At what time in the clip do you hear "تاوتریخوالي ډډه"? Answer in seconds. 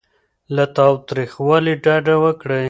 0.77-2.15